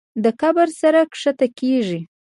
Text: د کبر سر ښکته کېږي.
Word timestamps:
د 0.23 0.25
کبر 0.41 0.67
سر 0.79 0.95
ښکته 1.21 1.47
کېږي. 1.59 1.99